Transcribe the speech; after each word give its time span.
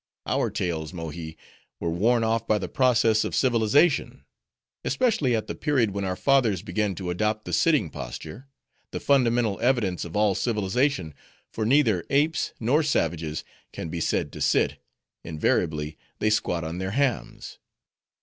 Our 0.25 0.49
tails, 0.49 0.93
Mohi, 0.93 1.37
were 1.79 1.91
worn 1.91 2.23
off 2.23 2.47
by 2.47 2.57
the 2.57 2.67
process 2.67 3.23
of 3.23 3.35
civilization; 3.35 4.23
especially 4.83 5.35
at 5.35 5.45
the 5.45 5.53
period 5.53 5.91
when 5.91 6.03
our 6.05 6.15
fathers 6.15 6.63
began 6.63 6.95
to 6.95 7.11
adopt 7.11 7.45
the 7.45 7.53
sitting 7.53 7.91
posture: 7.91 8.47
the 8.89 8.99
fundamental 8.99 9.59
evidence 9.59 10.03
of 10.03 10.15
all 10.15 10.33
civilization, 10.33 11.13
for 11.53 11.67
neither 11.67 12.03
apes, 12.09 12.51
nor 12.59 12.81
savages, 12.81 13.43
can 13.71 13.89
be 13.89 14.01
said 14.01 14.31
to 14.31 14.41
sit; 14.41 14.77
invariably, 15.23 15.99
they 16.17 16.31
squat 16.31 16.63
on 16.63 16.79
their 16.79 16.97
hams. 16.97 17.59